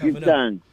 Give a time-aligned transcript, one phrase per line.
[0.00, 0.64] Give thanks.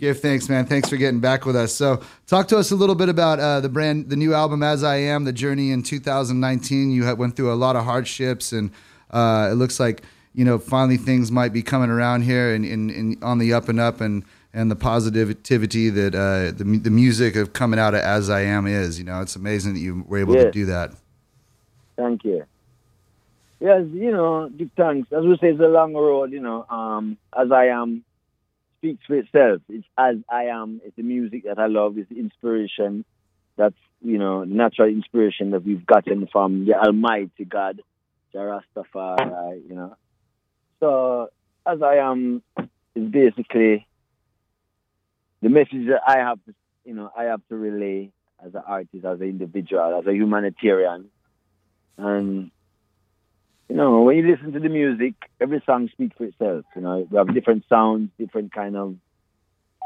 [0.00, 0.64] Give thanks, man.
[0.64, 1.74] Thanks for getting back with us.
[1.74, 4.82] So, talk to us a little bit about uh, the brand, the new album "As
[4.82, 6.90] I Am," the journey in 2019.
[6.90, 8.70] You had, went through a lot of hardships, and
[9.10, 12.90] uh, it looks like you know finally things might be coming around here and, and,
[12.90, 17.36] and on the up and up, and and the positivity that uh, the the music
[17.36, 18.98] of coming out of "As I Am" is.
[18.98, 20.94] You know, it's amazing that you were able to do that.
[21.96, 22.46] Thank you.
[23.60, 25.12] Yes, you know, give thanks.
[25.12, 26.64] As we say, it's a long road, you know.
[26.70, 28.02] Um, as I am
[28.80, 29.60] speaks for itself.
[29.68, 30.80] It's as I am.
[30.84, 31.98] It's the music that I love.
[31.98, 33.04] It's the inspiration
[33.56, 37.82] that's, you know, natural inspiration that we've gotten from the Almighty God,
[38.32, 39.96] the Rastafari, you know.
[40.80, 41.28] So,
[41.66, 42.42] as I am
[42.94, 43.86] is basically
[45.42, 46.38] the message that I have
[46.84, 48.10] you know, I have to relay
[48.44, 51.10] as an artist, as an individual, as a humanitarian.
[51.98, 52.50] And
[53.70, 56.64] you know, when you listen to the music, every song speaks for itself.
[56.74, 58.96] You know, we have different sounds, different kind of,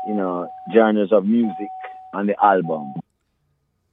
[0.09, 1.69] you know, genres of music
[2.15, 2.95] on the album.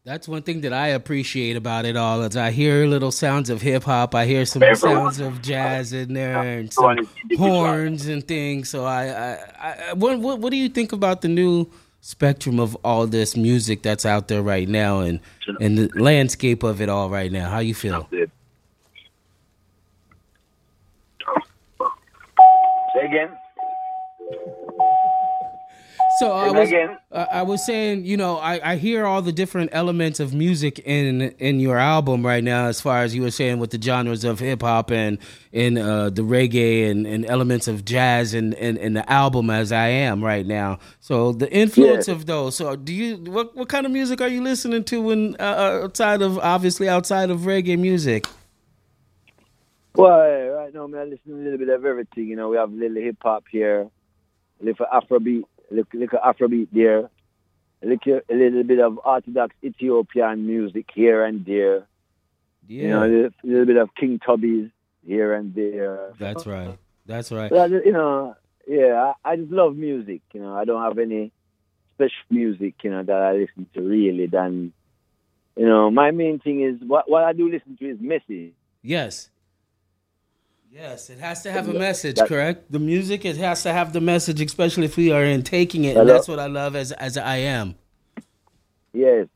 [0.05, 3.61] That's one thing that I appreciate about it all is I hear little sounds of
[3.61, 4.15] hip hop.
[4.15, 6.97] I hear some sounds of jazz in there and some
[7.37, 8.69] horns and things.
[8.69, 12.75] So I, I, I what, what, what do you think about the new spectrum of
[12.83, 15.19] all this music that's out there right now and
[15.59, 17.49] and the landscape of it all right now?
[17.49, 18.09] How you feel?
[22.93, 23.29] Say again.
[26.19, 29.69] So I was, uh, I was saying, you know, I, I hear all the different
[29.71, 33.59] elements of music in in your album right now, as far as you were saying
[33.59, 35.17] with the genres of hip hop and
[35.53, 39.71] in uh, the reggae and, and elements of jazz and in, in the album as
[39.71, 40.79] I am right now.
[40.99, 42.15] So the influence Yeah.
[42.15, 42.57] of those.
[42.57, 46.21] So do you what what kind of music are you listening to when uh, outside
[46.21, 48.27] of obviously outside of reggae music?
[49.95, 52.27] Well, right now, I'm listening to a little bit of everything.
[52.27, 53.89] You know, we have a little hip hop here,
[54.61, 57.09] a little Afrobeat, a little, little Afrobeat there,
[57.83, 61.87] a little, a little bit of Orthodox Ethiopian music here and there.
[62.67, 64.69] Yeah, You know, a little, little bit of King Tubby's
[65.05, 66.13] here and there.
[66.17, 66.77] that's right.
[67.05, 67.49] That's right.
[67.49, 68.35] But I you know,
[68.67, 70.21] yeah, I, I just love music.
[70.33, 71.31] You know, I don't have any
[71.95, 74.27] special music, you know, that I listen to really.
[74.27, 74.71] Than,
[75.57, 78.53] you know, my main thing is what what I do listen to is message.
[78.83, 79.29] Yes.
[80.73, 82.71] Yes, it has to have a message, That- correct?
[82.71, 85.97] The music it has to have the message, especially if we are in taking it.
[85.97, 87.75] And that's what I love as as I am.
[88.93, 89.27] Yes,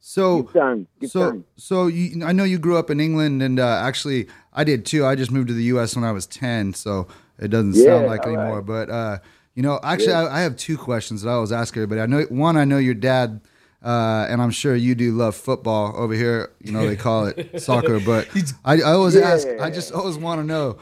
[0.00, 1.46] So, give thanks, give so, thanks.
[1.56, 5.04] so you, I know you grew up in England, and uh, actually, I did too.
[5.06, 5.94] I just moved to the U.S.
[5.96, 7.06] when I was ten, so
[7.38, 8.56] it doesn't sound like anymore.
[8.60, 8.66] right.
[8.66, 9.18] But uh,
[9.54, 12.00] you know, actually, I, I have two questions that I always ask everybody.
[12.00, 13.40] I know one, I know your dad,
[13.82, 16.50] uh, and I'm sure you do love football over here.
[16.60, 18.28] You know, they call it soccer, but
[18.64, 19.46] I, I always ask.
[19.60, 20.72] I just always want to know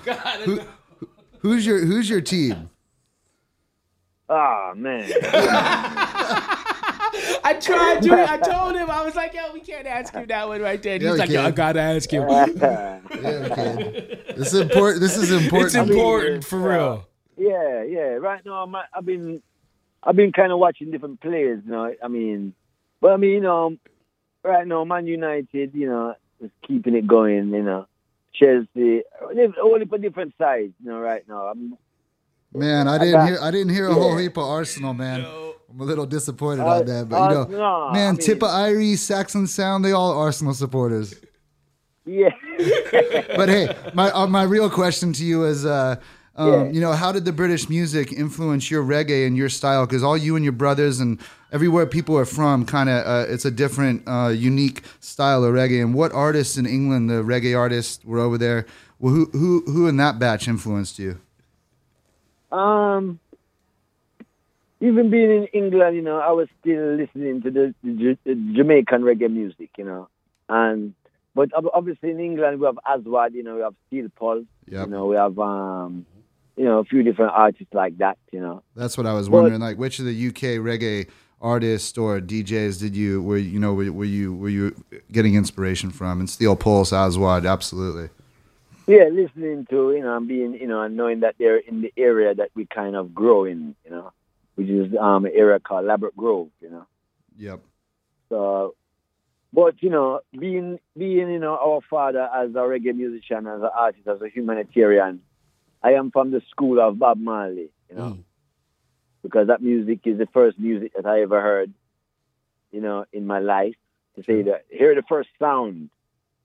[0.45, 0.61] who,
[1.41, 2.71] who's your who's your team.
[4.31, 5.11] Ah man,
[7.45, 8.13] I tried to.
[8.31, 8.91] I told him.
[8.91, 11.15] I was like, "Yo, we can't ask him that one right there." And Yeah, He's
[11.15, 12.29] we like, "Yo, I gotta ask him.
[12.29, 13.01] Yeah,
[13.51, 14.21] okay.
[14.37, 15.01] This is important.
[15.01, 15.67] This is important.
[15.67, 18.01] It's important for real." yeah, yeah.
[18.21, 19.41] Right now, I'm, I've been,
[20.03, 21.63] I've been kind of watching different players.
[21.65, 22.55] You know, I mean,
[23.01, 23.77] but I mean, you know,
[24.43, 27.49] right now, Man United, you know, is keeping it going.
[27.51, 27.87] You know,
[28.35, 29.03] Chelsea,
[29.63, 30.73] only for different sides.
[30.83, 31.77] You know, right now, I'm,
[32.55, 33.39] Man, I I didn't got- hear.
[33.43, 35.27] I didn't hear a whole heap of Arsenal, man.
[35.71, 38.97] I'm a little disappointed on that, but you know, Arsenal, man, I mean- Tippa Irie,
[38.97, 41.15] Saxon Sound, they all Arsenal supporters.
[42.07, 42.31] yeah.
[43.37, 45.97] But hey, my uh, my real question to you is, uh,
[46.39, 46.71] um, Yeah.
[46.73, 49.85] you know, how did the British music influence your reggae and your style?
[49.87, 51.19] Because all you and your brothers and
[51.53, 55.83] everywhere people are from, kind of, uh, it's a different, uh, unique style of reggae.
[55.83, 58.65] And what artists in England, the reggae artists, were over there?
[59.01, 61.19] Well, who who who in that batch influenced you?
[62.51, 63.21] Um,
[64.81, 69.03] even being in England, you know, I was still listening to the, the, the Jamaican
[69.03, 70.09] reggae music, you know,
[70.49, 70.95] and
[71.35, 74.87] but obviously in England we have Aswad, you know, we have Steel Pulse, Yep.
[74.87, 76.05] you know, we have um,
[76.59, 78.63] you know, a few different artists like that, you know.
[78.75, 79.61] That's what I was wondering.
[79.61, 81.09] Like, which of the UK reggae
[81.41, 84.75] artists or DJs did you were you know were, were you were you
[85.13, 86.19] getting inspiration from?
[86.19, 88.11] And Steel Pulse, Aswad, absolutely.
[88.87, 91.93] Yeah, listening to you know and being you know and knowing that they're in the
[91.97, 94.13] area that we kind of grow in, you know,
[94.57, 96.87] which is um an area called Ladbroke Grove, you know.
[97.37, 97.61] Yep.
[98.31, 98.75] So,
[99.53, 103.71] but you know, being being you know our father as a reggae musician, as an
[103.77, 105.21] artist, as a humanitarian,
[105.83, 108.25] I am from the school of Bob Marley, you know, Mm.
[109.23, 111.73] because that music is the first music that I ever heard,
[112.73, 113.77] you know, in my life.
[114.17, 115.91] To say that, hear the first sound,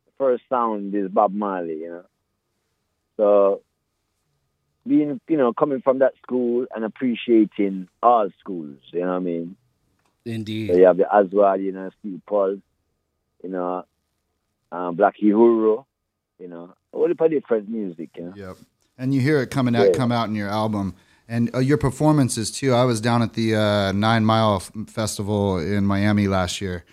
[0.06, 2.06] the first sound is Bob Marley, you know.
[3.18, 3.62] So,
[4.86, 9.20] being you know coming from that school and appreciating all schools, you know what I
[9.20, 9.56] mean.
[10.26, 10.70] Indeed.
[10.70, 12.60] So you have the Aswad, you know, Steel Pulse,
[13.44, 13.86] you know,
[14.72, 15.86] um, Black Uhuru,
[16.40, 18.34] you know, all the different music, you know.
[18.36, 18.58] Yep.
[18.98, 19.92] And you hear it coming out, Yeah.
[19.94, 20.94] come out in your album,
[21.28, 22.74] and uh, your performances too.
[22.74, 26.84] I was down at the uh, Nine Mile Festival in Miami last year.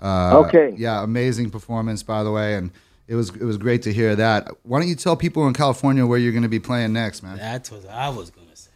[0.00, 0.74] Uh, Okay.
[0.76, 2.70] Yeah, amazing performance, by the way, and
[3.06, 4.48] it was it was great to hear that.
[4.62, 7.38] Why don't you tell people in California where you're going to be playing next, man?
[7.38, 8.70] That's what I was gonna say.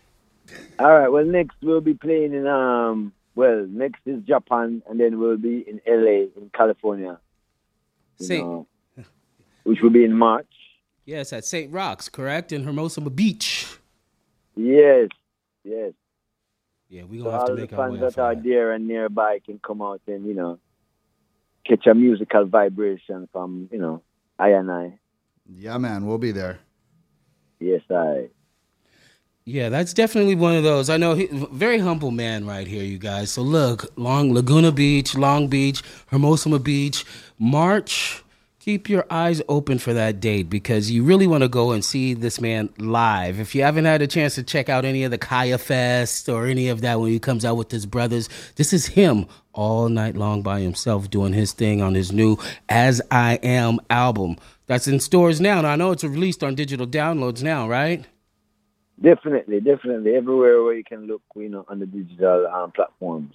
[0.79, 5.19] All right, well, next we'll be playing in, um, well, next is Japan, and then
[5.19, 7.19] we'll be in LA, in California,
[8.19, 8.67] you Saint, know,
[9.65, 10.47] which will be in March.
[11.05, 11.73] Yes, at St.
[11.73, 13.77] Rocks, correct, in Hermosa Beach.
[14.57, 15.09] Yes,
[15.65, 15.93] yes.
[16.89, 18.35] Yeah, we So gonna have to all the make our fans way that for are
[18.35, 18.45] that.
[18.45, 20.59] there and nearby can come out and, you know,
[21.67, 24.03] catch a musical vibration from, you know,
[24.39, 24.99] I and I.
[25.49, 26.59] Yeah, man, we'll be there.
[27.61, 28.29] Yes, I.
[29.45, 30.89] Yeah, that's definitely one of those.
[30.89, 33.33] I know he, very humble man right here, you guys.
[33.33, 37.05] So look, Long Laguna Beach, Long Beach, Hermosa Beach,
[37.39, 38.23] March.
[38.65, 42.15] Keep your eyes open for that date because you really want to go and see
[42.15, 43.41] this man live.
[43.41, 46.47] If you haven't had a chance to check out any of the Kaya Fest or
[46.47, 50.17] any of that when he comes out with his brothers, this is him all night
[50.17, 52.37] long by himself doing his thing on his new
[52.69, 54.37] As I Am album.
[54.69, 55.59] That's in stores now.
[55.59, 58.05] And I know it's released on digital downloads now, right?
[59.03, 60.15] Definitely, definitely.
[60.15, 63.35] Everywhere where you can look, you know, on the digital um, platforms.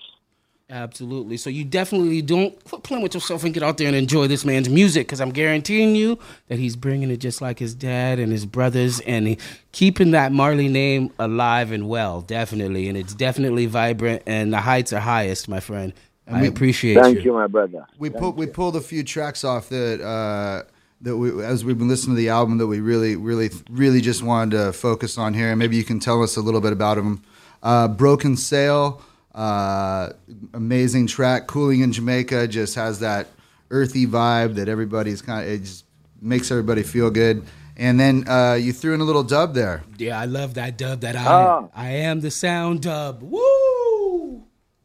[0.69, 1.37] Absolutely.
[1.37, 4.43] So you definitely don't quit playing with yourself and get out there and enjoy this
[4.43, 6.19] man's music because I'm guaranteeing you
[6.49, 9.37] that he's bringing it just like his dad and his brothers and he,
[9.71, 12.89] keeping that Marley name alive and well, definitely.
[12.89, 15.93] And it's definitely vibrant and the heights are highest, my friend.
[16.29, 17.13] I we- appreciate Thank you.
[17.15, 17.87] Thank you, my brother.
[17.97, 20.63] We Thank pulled we pulled a few tracks off that uh,
[21.01, 24.21] that we as we've been listening to the album that we really really really just
[24.23, 26.95] wanted to focus on here, and maybe you can tell us a little bit about
[26.95, 27.23] them.
[27.63, 29.01] Uh, Broken Sail,
[29.37, 30.11] uh,
[30.53, 31.47] amazing track.
[31.47, 33.27] Cooling in Jamaica just has that
[33.69, 35.85] earthy vibe that everybody's kind of it just
[36.21, 37.45] makes everybody feel good.
[37.77, 39.83] And then uh, you threw in a little dub there.
[39.99, 41.67] Yeah, I love that dub that I.
[41.75, 43.21] I am the sound dub.
[43.21, 44.43] Woo!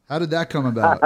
[0.09, 1.01] How did that come about?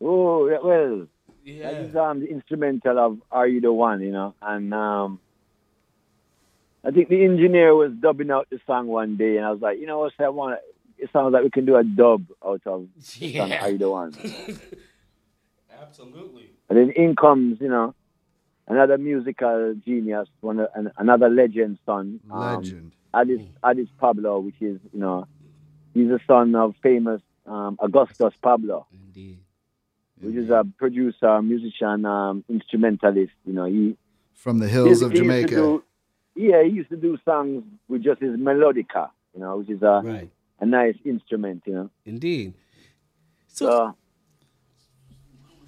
[0.00, 1.08] Oh, yeah, well, that
[1.44, 1.70] Yeah.
[1.70, 4.34] is um, the instrumental of Are You the One, you know?
[4.40, 5.18] And um,
[6.84, 9.80] I think the engineer was dubbing out the song one day, and I was like,
[9.80, 10.60] you know what, I want
[10.98, 12.86] it sounds like we can do a dub out of
[13.20, 13.62] the Yeah.
[13.64, 14.14] Are You the One.
[15.82, 16.50] Absolutely.
[16.68, 17.94] And then in comes, you know,
[18.66, 22.20] another musical genius, one an, another legend son.
[22.30, 22.92] um, Legend.
[23.14, 25.26] Addis, Addis Pablo, which is, you know,
[25.94, 29.38] he's the son of famous um, Augustus Pablo, Indeed.
[30.20, 33.32] which is a producer, musician, um, instrumentalist.
[33.46, 33.96] You know, he
[34.34, 35.54] From the hills of he Jamaica.
[35.54, 35.82] do-
[36.34, 40.02] yeah, he used to do songs with just his melodica, you know, which is a,
[40.04, 40.30] Right.
[40.60, 41.90] A nice instrument, you know.
[42.04, 42.54] Indeed.
[43.48, 43.96] So, So,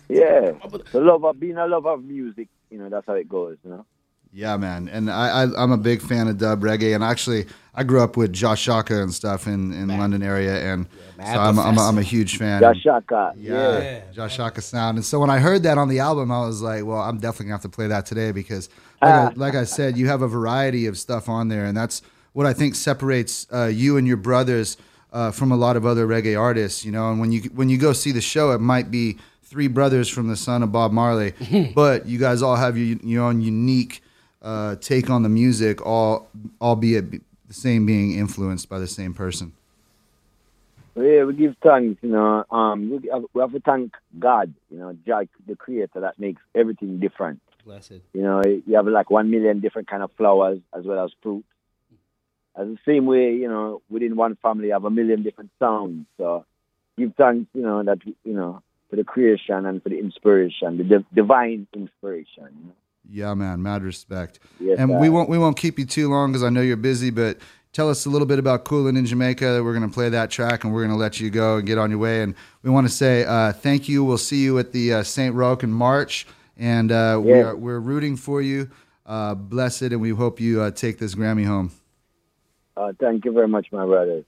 [0.08, 0.52] yeah,
[0.92, 3.70] the love of being a lover of music, you know, that's how it goes, you
[3.70, 3.84] know.
[4.30, 7.82] Yeah, man, and I, I I'm a big fan of dub reggae, and actually I
[7.82, 11.78] grew up with Jah Shaka and stuff in, in London area, and so I'm, I'm,
[11.78, 12.60] a, I'm a huge fan.
[12.60, 14.00] Jah Shaka, yeah, yeah.
[14.12, 16.84] Jah Shaka sound, and so when I heard that on the album, I was like,
[16.84, 18.68] well, I'm definitely gonna have to play that today because,
[19.00, 19.30] like, ah.
[19.30, 22.46] I, like I said, you have a variety of stuff on there, and that's what
[22.46, 24.76] I think separates uh, you and your brothers
[25.12, 26.84] uh, from a lot of other reggae artists.
[26.84, 29.68] You know, and when you when you go see the show, it might be three
[29.68, 31.32] brothers from the son of Bob Marley,
[31.74, 34.02] but you guys all have your your own unique
[34.42, 36.28] uh, take on the music, all
[36.60, 39.52] albeit the same being influenced by the same person.
[40.94, 42.44] Yeah, we give thanks, you know.
[42.50, 46.98] Um, we we have to thank God, you know, Jack, the Creator, that makes everything
[46.98, 47.40] different.
[47.64, 48.00] blessed.
[48.12, 51.44] You know, you have like one million different kind of flowers as well as fruit.
[52.58, 56.06] As the same way, you know, within one family, you have a million different sounds.
[56.16, 56.44] So,
[56.98, 60.84] give thanks, you know, that you know for the creation and for the inspiration, the
[60.84, 62.48] div- divine inspiration.
[62.60, 62.72] You know?
[63.10, 64.40] Yeah, man, mad respect.
[64.58, 67.10] Yes, and we won't we won't keep you too long because I know you're busy.
[67.10, 67.38] But
[67.72, 69.62] tell us a little bit about Coolin in Jamaica.
[69.62, 72.00] We're gonna play that track and we're gonna let you go and get on your
[72.00, 72.22] way.
[72.22, 74.02] And we want to say uh, thank you.
[74.02, 77.80] We'll see you at the uh, Saint Rocke in March, and uh, we are, we're
[77.80, 78.68] rooting for you.
[79.06, 81.70] Uh, bless it, and we hope you uh, take this Grammy home.
[82.78, 84.22] Uh, thank you very much, my brother.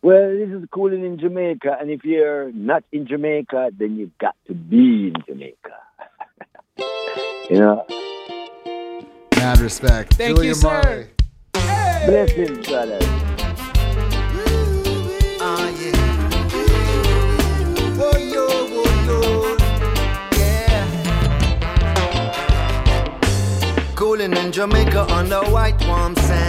[0.00, 4.34] Well, this is cooling in Jamaica, and if you're not in Jamaica, then you've got
[4.46, 5.76] to be in Jamaica.
[7.50, 7.84] you know.
[9.36, 10.14] Mad respect.
[10.14, 10.68] Thank Julian you, sir.
[10.68, 11.08] Marley.
[12.06, 12.98] Blessings, brother.
[15.40, 15.92] Ah, yeah.
[18.00, 18.46] Oh, yo,
[18.80, 19.18] oh, yo.
[20.38, 20.84] Yeah.
[23.94, 26.43] Cooling in Jamaica on the white warm sand.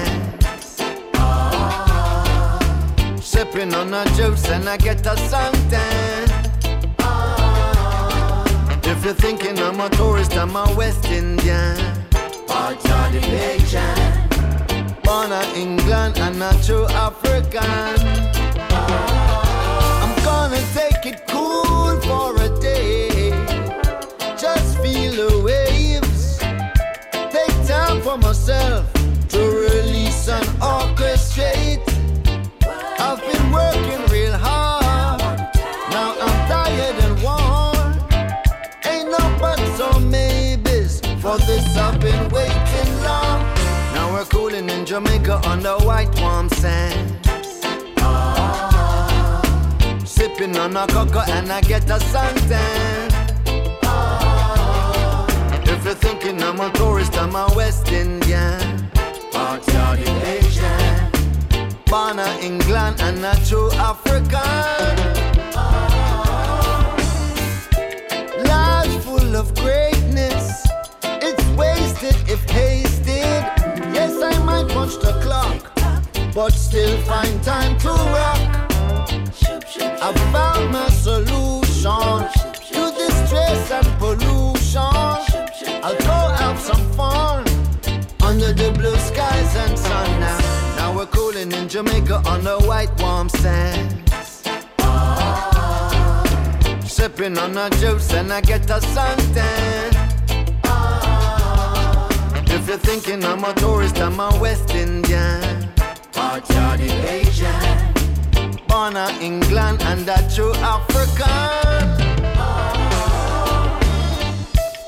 [3.65, 6.27] Sipping on a juice and I get a suntan.
[7.00, 8.45] Ah.
[8.84, 11.77] If you're thinking I'm a tourist, I'm a West Indian.
[12.48, 13.13] Part of.
[15.03, 17.63] Born in England and a true African.
[18.69, 20.03] Ah.
[20.03, 23.31] I'm gonna take it cool for a day.
[24.38, 26.38] Just feel the waves.
[27.31, 28.95] Take time for myself
[44.56, 47.20] In Jamaica on the white warm sand.
[50.08, 53.12] Sipping on a cocoa and I get a suntan.
[53.84, 55.28] Ah.
[55.64, 58.90] If you're thinking I'm a tourist, I'm a West Indian.
[59.34, 61.12] Of the Asian.
[61.88, 64.40] Born in England and a true African.
[65.54, 66.96] Ah.
[68.48, 70.66] Life full of greatness.
[71.04, 72.85] It's wasted if hasted.
[74.86, 75.72] Punch the clock,
[76.36, 78.38] but still find time to rock.
[80.00, 82.22] I found my solution
[82.70, 84.82] to this stress and pollution.
[85.84, 87.48] I'll go have some fun
[88.22, 90.75] under the blue skies and sun now.
[90.75, 94.44] Now we're cooling in Jamaica on the white warm sands.
[96.88, 100.14] Sipping on a juice and I get a suntan.
[102.56, 105.70] If you're thinking I'm a tourist, I'm a West Indian.
[106.14, 107.94] Part Asian.
[108.70, 111.26] Born in England and a true African.
[112.38, 113.80] Oh.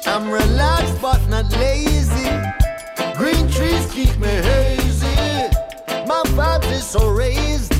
[0.06, 2.30] I'm relaxed but not lazy.
[3.18, 5.50] Green trees keep me hazy.
[6.08, 7.74] My vibes is so raised.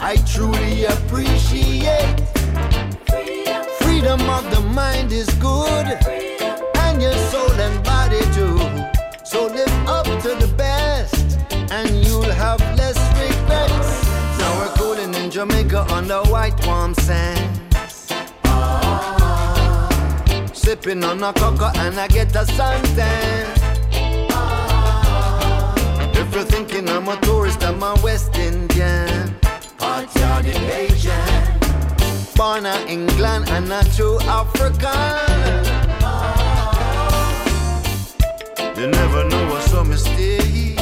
[0.00, 2.20] I truly appreciate.
[3.06, 5.86] Freedom Freedom of the mind is good.
[6.82, 7.97] And your soul and body.
[9.38, 11.38] So live up to the best.
[11.70, 13.90] And you'll have less regrets.
[14.36, 17.60] Now we're cooling in Jamaica on the white warm sands.
[20.52, 23.46] Sipping on a cocoa and I get a suntan.
[26.20, 29.36] If you're thinking I'm a tourist, I'm a West Indian.
[29.78, 31.60] Part of the Asian.
[32.34, 35.67] Born in England and a true African.
[38.78, 40.78] You never know what's a mistake.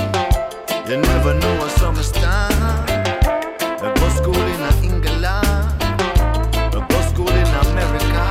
[0.87, 2.25] You never know what's a mistake.
[2.25, 5.25] I go school in England.
[5.25, 8.25] I go school in America.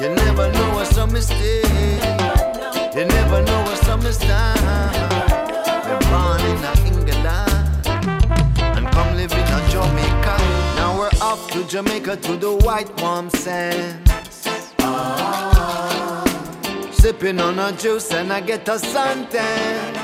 [0.00, 1.64] You never know what's a mistake.
[2.94, 4.30] You never know what's a mistake.
[5.88, 7.26] You're born in England
[8.76, 10.36] and come live in Jamaica.
[10.76, 14.19] Now we're off to Jamaica to the white warm sands.
[17.00, 19.96] Sipping on a juice and I get a suntan.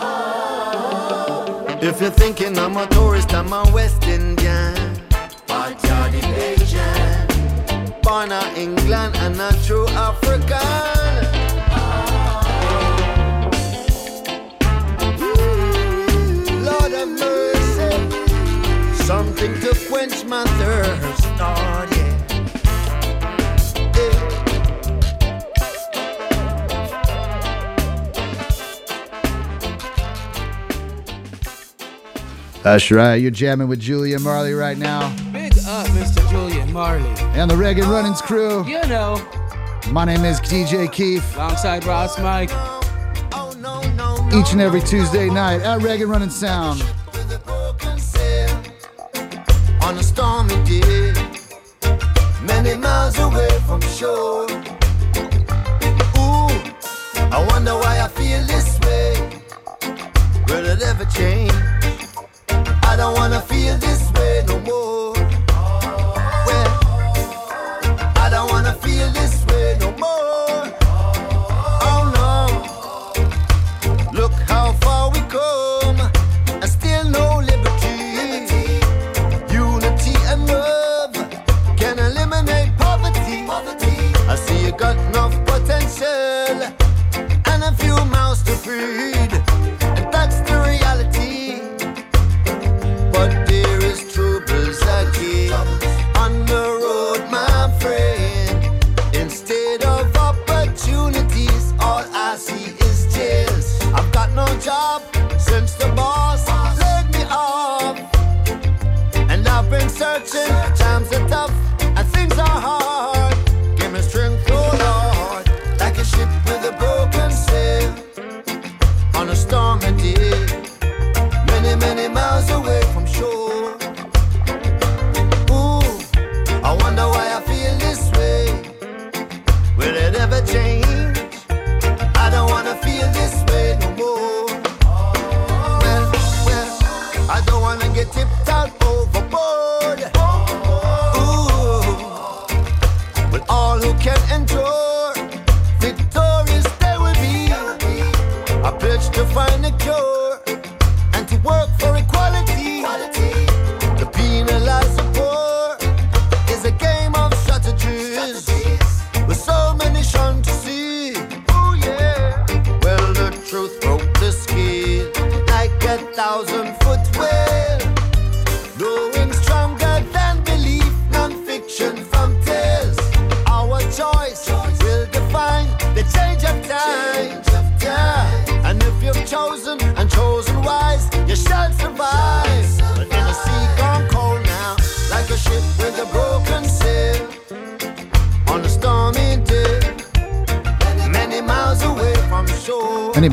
[0.00, 1.64] Oh.
[1.80, 4.74] If you're thinking I'm a tourist, I'm a West Indian.
[5.46, 8.00] Part of the Asian.
[8.02, 10.58] Born in England and a true African.
[11.70, 11.80] Oh.
[16.66, 17.92] Lord have mercy.
[19.04, 21.26] Something to quench my thirst.
[21.38, 21.86] Oh.
[21.92, 22.13] Yeah.
[32.64, 33.16] That's right.
[33.16, 36.28] You're jamming with Julian Marley right now Big up, Mr.
[36.30, 37.08] Julian Marley.
[37.38, 38.64] and the Reggae Runnings crew.
[38.66, 39.16] You know,
[39.90, 41.36] My name is DJ Keith.
[41.36, 42.50] alongside Ross Mike.
[44.32, 46.80] Each and every Tuesday night at Reggae Running Sound.
[47.12, 48.50] with a broken sail
[49.82, 51.12] on a stormy day,
[52.42, 54.46] many miles away from shore.
[56.18, 56.50] Ooh,
[57.30, 59.40] I wonder why I feel this way.
[60.48, 61.52] Will it ever change?
[63.04, 65.03] I don't wanna feel this way no more.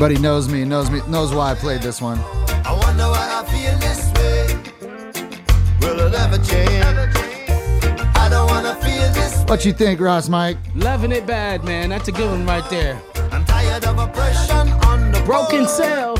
[0.02, 2.18] Anybody knows me knows me knows why I played this one.
[2.18, 4.56] I wonder why I feel this way.
[5.80, 8.16] Will it ever change?
[8.16, 9.44] I don't wanna feel this.
[9.44, 10.56] What you think, Ross Mike?
[10.74, 11.90] Loving it bad, man.
[11.90, 13.00] That's a good one right there.
[13.30, 16.16] I'm tired of oppression on the Broken Sail.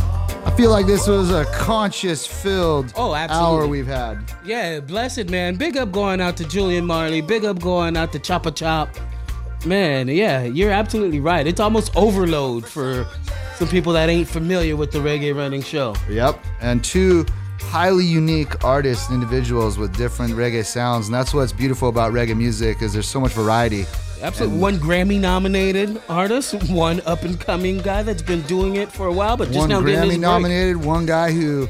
[0.47, 3.59] I feel like this was a conscious filled Oh, absolutely.
[3.65, 4.33] hour we've had.
[4.45, 5.57] Yeah, blessed man.
[5.57, 7.21] Big up going out to Julian Marley.
[7.21, 8.91] Big up going out to Chopper Chop.
[9.67, 11.49] Man, yeah, you're absolutely right.
[11.49, 13.09] It's almost overload for
[13.57, 15.95] some people that ain't familiar with the reggae running show.
[16.09, 16.43] Yep.
[16.61, 17.27] And two
[17.61, 21.07] highly unique artists and individuals with different reggae sounds.
[21.07, 23.87] And that's what's beautiful about reggae music is there's so much variety.
[24.21, 24.59] Absolutely.
[24.59, 29.13] One Grammy nominated artist, one up and coming guy that's been doing it for a
[29.13, 30.21] while, but just one now getting his Grammy break.
[30.21, 31.69] nominated, one guy who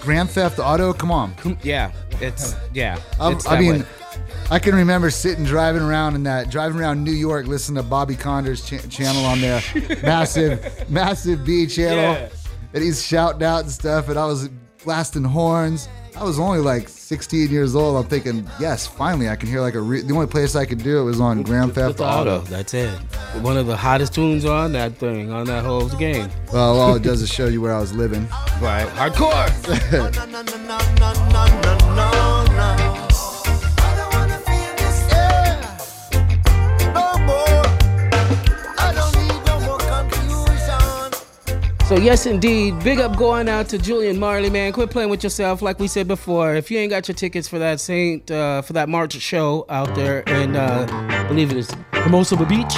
[0.00, 1.34] Grand Theft Auto, come on.
[1.62, 2.98] Yeah, it's yeah.
[3.18, 3.86] I, it's I mean, way.
[4.50, 8.16] I can remember sitting driving around in that driving around New York, listening to Bobby
[8.16, 9.62] Konders' ch- channel on there,
[10.02, 12.28] massive, massive B channel, Yeah.
[12.74, 14.48] and he's shouting out and stuff, and I was
[14.84, 15.88] blasting horns.
[16.16, 17.96] I was only like 16 years old.
[18.04, 19.80] I'm thinking, yes, finally I can hear like a.
[19.80, 22.38] Re- the only place I could do it was on Grand Theft Auto.
[22.38, 22.44] auto.
[22.46, 22.90] That's it.
[23.40, 26.28] One of the hottest tunes on that thing, on that whole game.
[26.52, 28.28] Well, all it does is show you where I was living.
[28.60, 28.88] Right.
[28.96, 29.46] Hardcore.
[41.90, 42.78] So yes, indeed.
[42.84, 44.72] Big up going out to Julian Marley, man.
[44.72, 46.54] Quit playing with yourself, like we said before.
[46.54, 49.92] If you ain't got your tickets for that Saint uh, for that March show out
[49.96, 52.76] there in uh, I believe it is Hermosa Beach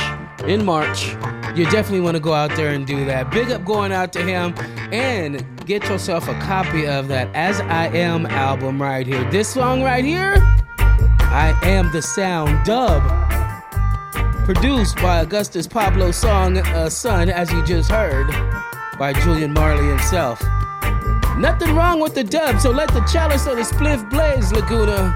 [0.48, 1.12] in March,
[1.54, 3.30] you definitely want to go out there and do that.
[3.30, 4.54] Big up going out to him
[4.94, 9.30] and get yourself a copy of that As I Am album right here.
[9.30, 10.36] This song right here,
[10.78, 13.02] I Am the Sound dub
[14.46, 18.26] produced by Augustus Pablo Song uh, son, as you just heard,
[19.02, 20.40] by Julian Marley himself.
[21.36, 25.12] Nothing wrong with the dub, so let the chalice or the spliff blaze, Laguna.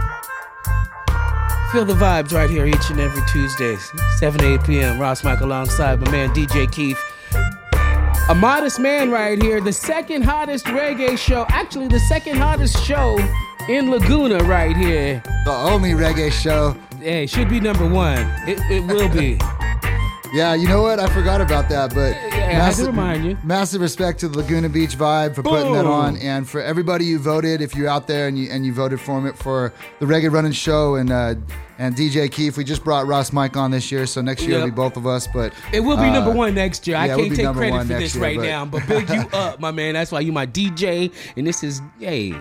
[1.70, 3.77] Feel the vibes right here each and every Tuesday,
[4.18, 4.99] 7 to 8 p.m.
[4.99, 6.99] Ross Mike alongside my man DJ Keith.
[8.29, 13.16] A modest man right here, the second hottest reggae show, actually the second hottest show
[13.68, 15.22] in Laguna right here.
[15.44, 16.77] The only reggae show.
[16.99, 18.27] Hey, should be number one.
[18.49, 19.38] It, it will be.
[20.33, 20.99] Yeah, you know what?
[20.99, 23.39] I forgot about that, but I had to remind you.
[23.45, 27.19] massive respect to the Laguna Beach Vibe for putting that on, and for everybody who
[27.19, 27.61] voted.
[27.61, 30.53] If you're out there and you and you voted for it for the Reggae Running
[30.53, 31.35] Show and uh,
[31.79, 34.69] and DJ Keith, we just brought Ross Mike on this year, so next year it'll
[34.69, 35.27] be both of us.
[35.27, 36.97] But It will be uh, number one next year.
[36.97, 39.21] I yeah, will can't take credit for this year, right but- now, but big you
[39.33, 39.95] up, my man.
[39.95, 42.35] That's why you my DJ, and this is hey,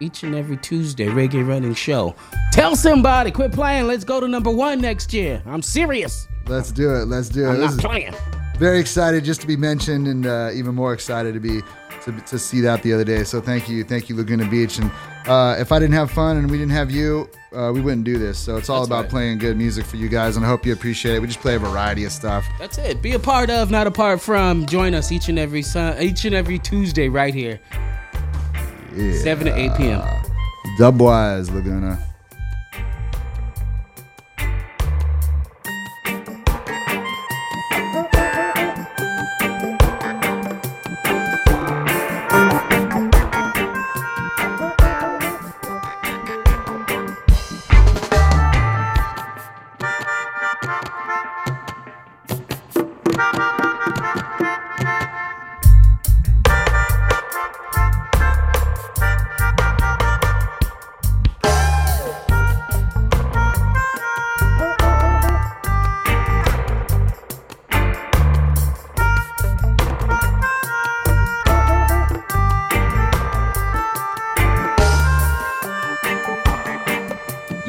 [0.00, 2.14] each and every Tuesday reggae running show.
[2.52, 3.86] Tell somebody, quit playing.
[3.86, 5.42] Let's go to number one next year.
[5.46, 6.28] I'm serious.
[6.46, 7.06] Let's do it.
[7.06, 7.50] Let's do it.
[7.50, 8.14] I'm This not playing.
[8.58, 11.60] very excited just to be mentioned, and uh, even more excited to be
[12.04, 13.24] to, to see that the other day.
[13.24, 14.78] So thank you, thank you, Laguna Beach.
[14.78, 14.90] And
[15.26, 18.18] uh, if I didn't have fun and we didn't have you, uh, we wouldn't do
[18.18, 18.38] this.
[18.38, 19.10] So it's all That's about right.
[19.10, 21.20] playing good music for you guys, and I hope you appreciate it.
[21.20, 22.44] We just play a variety of stuff.
[22.58, 23.00] That's it.
[23.00, 24.66] Be a part of, not apart from.
[24.66, 27.58] Join us each and every sun, each and every Tuesday right here,
[28.96, 29.12] Yeah.
[29.22, 30.00] seven to eight p.m.
[30.78, 31.98] Dubwise, Laguna.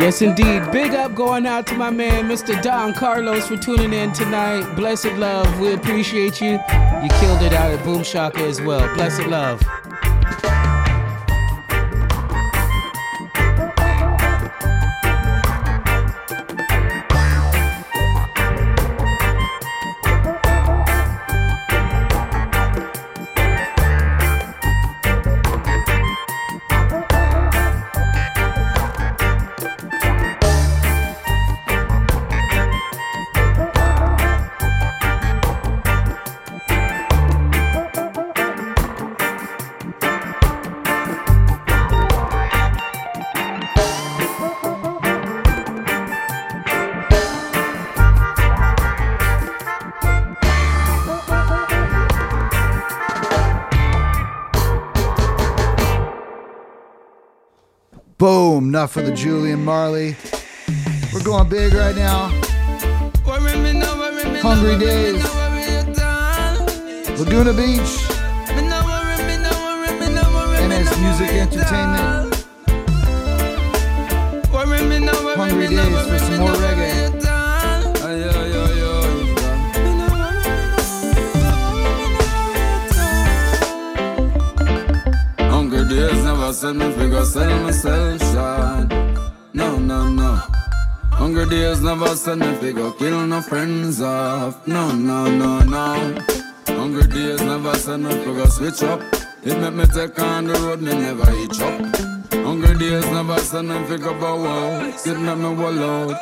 [0.06, 0.72] Yes, indeed.
[0.72, 2.62] Big up going out to my man, Mr.
[2.62, 4.76] Don Carlos, for tuning in tonight.
[4.76, 5.60] Blessed love.
[5.60, 6.52] We appreciate you.
[6.52, 8.94] You killed it out at Boom Shaka as well.
[8.94, 9.64] Blessed love.
[58.26, 60.16] Boom, enough for the Julian Marley.
[61.14, 62.30] We're going big right now.
[64.42, 65.24] Hungry Days.
[67.20, 68.10] Laguna Beach.
[70.58, 72.34] NS Music Entertainment.
[75.38, 76.95] Hungry Days for some more reggae.
[86.66, 88.88] Send me figure sell myself shot.
[89.54, 90.32] No, no, no.
[91.12, 94.66] Hungry days never send me figure kill no friends off.
[94.66, 96.18] No, no, no, no.
[96.68, 99.00] Hungry days never send me figure switch up.
[99.44, 102.34] It make me take on the road, me never hitch up.
[102.34, 105.06] Hungry days never send me figure bow out.
[105.06, 106.18] It make me wall out.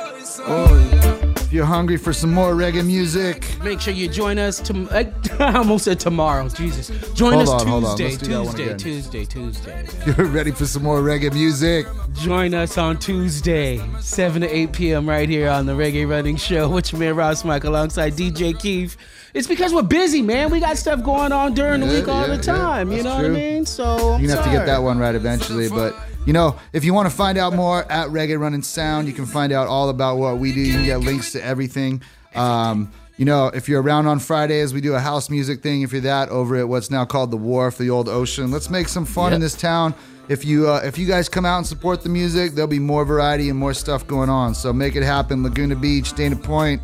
[0.46, 1.23] Oh, yeah.
[1.54, 4.60] You're hungry for some more reggae music, Make sure you join us.
[4.62, 4.88] To,
[5.40, 6.50] I almost said tomorrow.
[6.50, 6.90] Jesus.
[7.14, 7.82] Join Hold us on.
[7.84, 8.76] Tuesday, Let's do that one Tuesday.
[8.76, 9.86] Tuesday, Tuesday.
[9.88, 11.86] if you're ready for some more reggae music,
[12.16, 15.08] Join us on Tuesday, 7 to 8 p.m.
[15.08, 18.98] right here on the Reggae Running Show with your man Ross Mike alongside DJ Keith.
[19.36, 20.50] It's because we're busy, man.
[20.50, 22.92] We got stuff going on during the week all yeah, the time.
[22.92, 23.30] yeah, you know true.
[23.30, 23.66] what I mean?
[23.66, 25.70] So I'm gonna have to get that one right eventually.
[25.70, 29.14] But you know, if you want to find out more at Reggae Running Sound, you
[29.14, 30.62] can find out all about what we do.
[30.62, 32.02] You can get links to everything.
[32.36, 35.82] Um, you know, if you're around on Fridays, we do a house music thing.
[35.84, 38.88] If you're that over at what's now called the Wharf, the old ocean, let's make
[38.88, 39.94] some fun in this town.
[40.30, 43.04] If you uh, if you guys come out and support the music, there'll be more
[43.06, 44.56] variety and more stuff going on.
[44.56, 45.44] So make it happen.
[45.44, 46.82] Laguna Beach, Dana Point.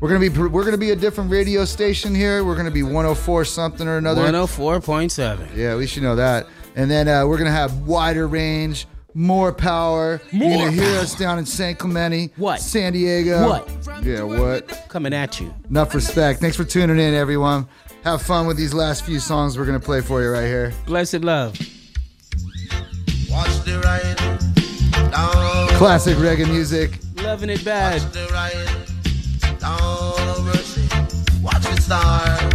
[0.00, 2.44] We're gonna be we're gonna be a different radio station here.
[2.44, 4.20] We're gonna be 104 something or another.
[4.20, 5.56] 104.7.
[5.56, 6.46] Yeah, at least you know that.
[6.76, 10.20] And then uh, we're gonna have wider range, more power.
[10.32, 12.60] You're gonna hear us down in San Clemente, What?
[12.60, 13.48] San Diego.
[13.48, 14.04] What?
[14.04, 14.86] Yeah, what?
[14.88, 15.54] Coming at you.
[15.70, 16.40] Enough respect.
[16.40, 17.68] Thanks for tuning in, everyone.
[18.02, 20.72] Have fun with these last few songs we're gonna play for you right here.
[20.86, 21.52] Blessed love.
[23.30, 25.68] Watch the ride down.
[25.78, 26.98] Classic reggae music.
[27.22, 28.02] Loving it bad.
[28.02, 30.82] Watch the ride down mercy.
[31.40, 32.54] Watch it start.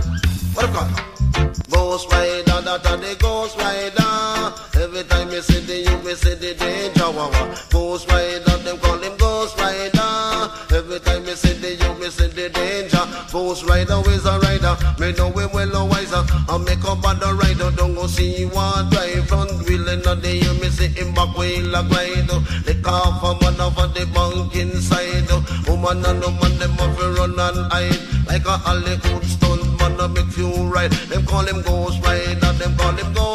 [0.53, 1.69] What up, got?
[1.69, 4.08] Ghost rider, that a the ghost rider.
[4.99, 7.07] Every time you see the you, me see the danger.
[7.71, 10.51] Ghost rider, them call him ghost rider.
[10.75, 13.07] Every time you see the you, me see the danger.
[13.31, 14.75] Ghost rider is a rider.
[14.99, 16.19] Me know him well and wiser.
[16.51, 20.15] I make up on the rider, don't go see one drive front wheel in the
[20.15, 20.43] day.
[20.43, 22.27] You me see him back wheel a glide.
[22.67, 25.31] The car from one of the bunk inside.
[25.63, 28.03] Woman and the man, them to run and hide.
[28.27, 30.91] Like a Hollywood stunt man, a make few right.
[31.07, 33.28] Them call him Ghost Rider, them call him Ghost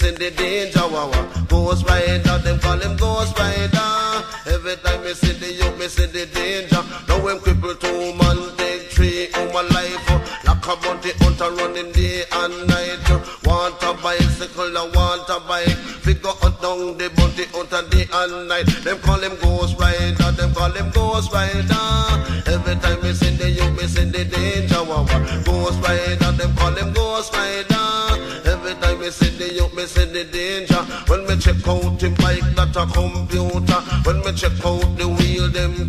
[0.00, 0.80] the me see the danger.
[0.80, 1.10] Wah.
[1.48, 4.24] Ghost Rider, them call him Ghost Rider.
[4.46, 6.82] Every time me see the you, me see the danger.
[7.08, 10.08] Now him cripple two man, take three human life.
[10.44, 13.06] Like a bounty hunter running day and night.
[13.44, 15.78] Want a bicycle, I want a bike.
[16.02, 18.66] Figure out down the bounty hunter day and night.
[18.82, 22.13] Them call him Ghost Rider, them call him Ghost Rider.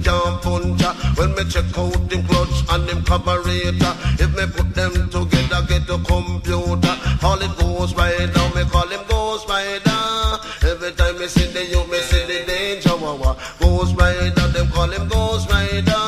[0.05, 0.93] Them can't puncture.
[1.17, 3.93] When me check out him clutch and him carburetor.
[4.21, 6.95] If me put them together, get a computer.
[7.19, 9.91] Call it Ghost Rider, me call him Ghost Rider.
[10.61, 12.95] Every time me see the you, me see the danger.
[12.95, 13.35] Wah.
[13.59, 16.05] Ghost Rider, them call him Ghost Rider.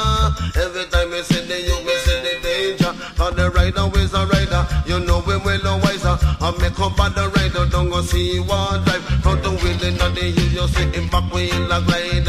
[0.55, 2.93] Every time me see the you, me see the danger.
[3.17, 6.17] Cause the rider is a rider, you know him well and wiser.
[6.21, 9.03] I make up on the rider, don't go see one drive.
[9.23, 12.26] Front the wheel in the day, you just see him back wheel a glide.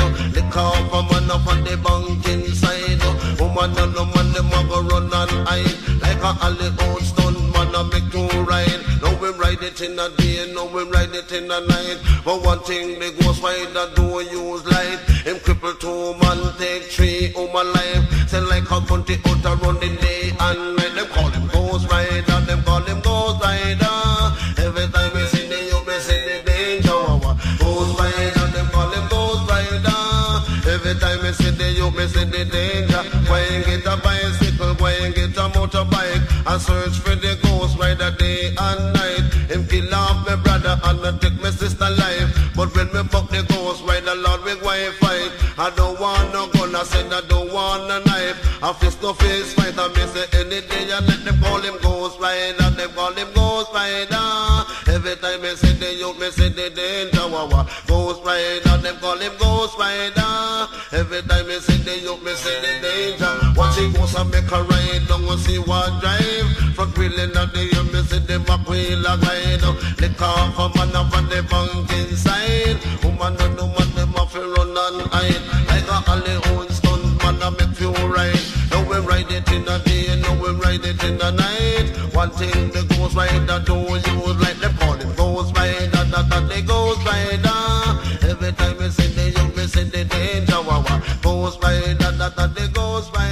[0.59, 2.99] Car from man up on the bunk inside.
[3.39, 5.79] Woman and the man, them a go run and hide.
[6.03, 8.83] Like a Hollywood stunt man, I make you ride.
[9.01, 11.99] Now we ride it in the day, no we ride it in the night.
[12.25, 14.99] But one thing the ghost rider do use light.
[15.23, 18.29] Him cripple two man take three oh human life.
[18.29, 20.98] Say like a bunty out around the day and night.
[36.69, 39.25] Search for the ghost rider day and night.
[39.49, 42.29] Him kill off my brother and I take my sister life.
[42.55, 45.33] But when me fuck the ghost rider, Lord, we go and fight.
[45.57, 48.37] I don't want no gun, I said I don't want a knife.
[48.63, 51.77] I fist no face fight, I may say any day I let them call him
[51.81, 54.29] ghost rider, them call him ghost rider.
[54.95, 57.67] Every time I say the youth, me say the danger, wawa.
[57.87, 60.69] Ghost rider, them call him ghost rider.
[60.93, 63.33] Every time I say the youth, me say the danger.
[63.57, 66.28] Watch he goes and make a ride, don't to see what drive.
[67.19, 69.67] In the year, me say the back wheel a glide.
[69.99, 72.79] The car for man up on the bunk inside.
[73.03, 75.43] Woman know what them off run and hide.
[75.67, 78.39] I got all the own stunt, man, I make you right.
[78.71, 81.91] Now we ride it in the day, now we ride it in the night.
[82.15, 86.47] One thing the ghost rider do use like them call him ghost rider, that that
[86.47, 88.31] the ghost rider.
[88.31, 90.63] Every time we see the young, we see the danger.
[91.21, 93.28] Ghost rider, that that the ghost rider.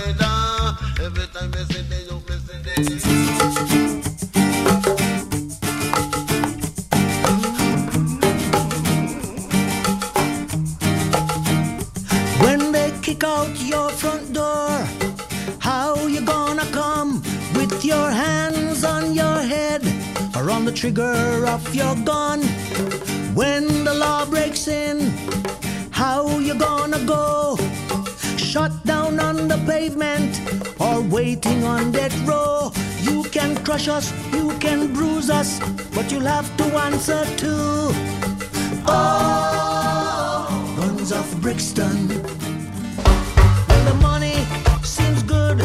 [20.77, 22.43] Trigger of your gun?
[23.35, 25.11] When the law breaks in,
[25.91, 27.57] how you gonna go?
[28.37, 30.39] Shut down on the pavement
[30.79, 32.73] or waiting on that row.
[33.01, 35.61] You can crush us, you can bruise us,
[35.95, 37.91] but you'll have to answer too.
[38.87, 42.09] Oh, guns of Brixton.
[43.69, 44.37] Well, the money
[44.83, 45.62] seems good,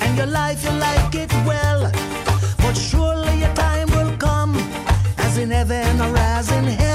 [0.00, 1.79] and your life you like it well.
[5.50, 6.89] Heaven or as in hell.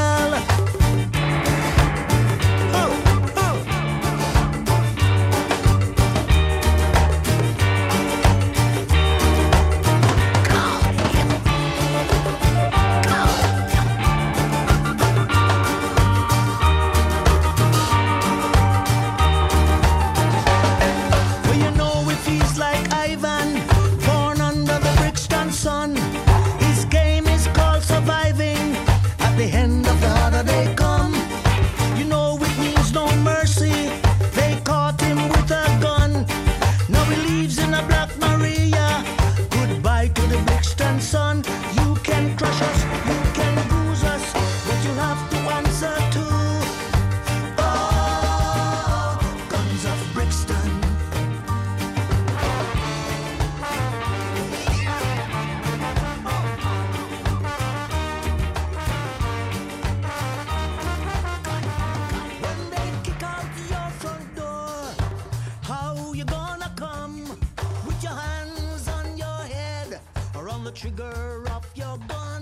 [70.66, 72.42] The trigger of your gun?